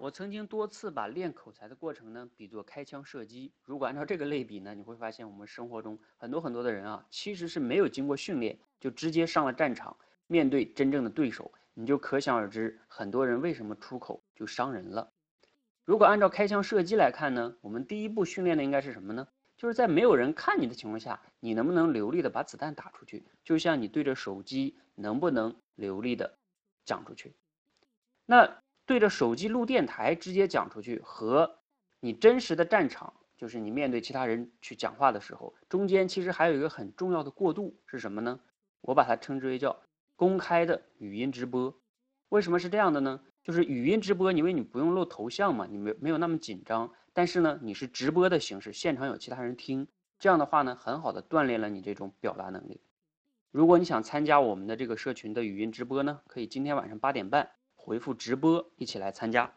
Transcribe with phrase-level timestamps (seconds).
[0.00, 3.52] 我曾经多次把练口才的过程呢比作开枪射击。
[3.64, 9.96] 如果按照这个类比呢，你会发现我们生活中很多很多的人啊，其实是没有经过训练就直接上了战场，
[10.28, 15.10] 面对真正的对手，你就可想而知，很多人为什么出口就伤人了。
[15.84, 19.26] 如果按照开枪射击来看呢，我们第一步训练的应该是什么呢？
[19.56, 23.26] 就是在没有人看你的情况下，你能不能流利的把子弹打出去？
[23.42, 26.38] 就像你对着手机能不能流利的
[26.84, 27.34] 讲出去？
[28.26, 28.62] 那。
[28.88, 31.58] 对着手机录电台直接讲出去，和
[32.00, 38.40] 你真实的战场，就是你面对其他人去讲话的时候，中间其实还有一个很重要的过渡是什么呢？
[38.80, 39.78] 我把它称之为叫
[40.16, 41.78] 公开的语音直播。
[42.30, 43.20] 为什么是这样的呢？
[43.44, 49.86] 就是语音直播，因为你不用露头像嘛，你没没有那么紧张，但是呢，你是直播的形式，现场有其他人听，
[50.18, 52.80] 这样的话呢，很好的锻炼了你这种表达能力。
[53.50, 57.50] 如果你想参加我们的这个社群的语音直播呢，可以今天晚上八点半。
[57.88, 59.50] 回复直播，一起来参加。